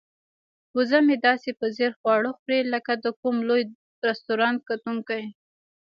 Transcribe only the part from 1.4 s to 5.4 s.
په ځیر خواړه خوري لکه د کوم لوی رستورانت کتونکی.